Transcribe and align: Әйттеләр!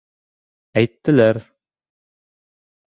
Әйттеләр! 0.83 1.41